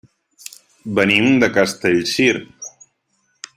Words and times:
Venim 0.99 1.27
de 1.45 1.51
Castellcir. 1.59 2.33